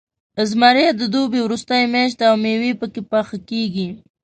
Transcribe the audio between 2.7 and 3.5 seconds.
پکې پاخه